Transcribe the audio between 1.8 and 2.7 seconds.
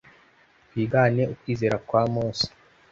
kwa Mose